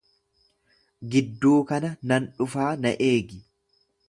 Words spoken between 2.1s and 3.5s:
nan dhufaa na eegi.